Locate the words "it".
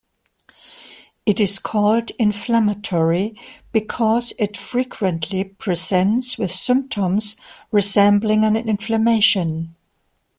1.27-1.39, 4.39-4.57